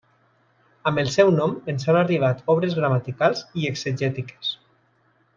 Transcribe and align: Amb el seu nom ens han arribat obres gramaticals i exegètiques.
Amb 0.91 1.01
el 1.01 1.09
seu 1.15 1.27
nom 1.35 1.51
ens 1.73 1.85
han 1.91 1.99
arribat 1.99 2.41
obres 2.55 2.73
gramaticals 2.79 3.43
i 3.61 3.67
exegètiques. 3.73 4.51